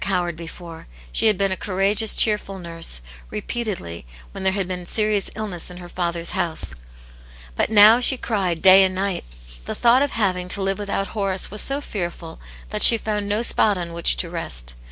[0.03, 4.67] i;it yane's Hero before; she had been a courageous, cheerful nurse> repeatedly, when there had
[4.67, 6.73] been serious illness in her father's house.
[7.55, 9.23] But now she cried day and night.
[9.65, 13.43] The thought of having to live without Horace was so fearful that she found no
[13.43, 14.73] spot on whi(di to rest.